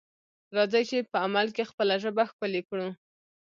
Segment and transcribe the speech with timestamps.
[0.55, 2.87] راځئ چې په عمل کې خپله ژبه ښکلې کړو.